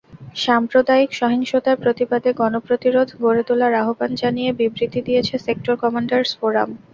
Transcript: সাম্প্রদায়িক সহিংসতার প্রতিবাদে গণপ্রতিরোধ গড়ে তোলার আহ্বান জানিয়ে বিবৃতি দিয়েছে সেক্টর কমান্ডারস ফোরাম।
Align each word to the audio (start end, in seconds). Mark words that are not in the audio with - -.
সাম্প্রদায়িক 0.37 1.09
সহিংসতার 1.19 1.77
প্রতিবাদে 1.83 2.29
গণপ্রতিরোধ 2.39 3.09
গড়ে 3.21 3.43
তোলার 3.47 3.73
আহ্বান 3.81 4.11
জানিয়ে 4.21 4.51
বিবৃতি 4.59 4.99
দিয়েছে 5.07 5.35
সেক্টর 5.45 5.73
কমান্ডারস 5.83 6.31
ফোরাম। 6.39 6.69